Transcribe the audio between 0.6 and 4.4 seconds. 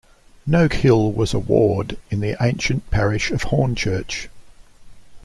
Hill was a ward in the ancient parish of Hornchurch.